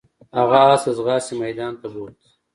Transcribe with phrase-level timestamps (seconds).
[0.37, 2.15] هغه اس ته د ځغاستې میدان ته بوت.